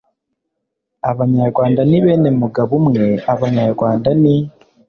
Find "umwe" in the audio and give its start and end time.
2.79-3.05